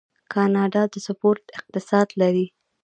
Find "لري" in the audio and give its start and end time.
2.21-2.45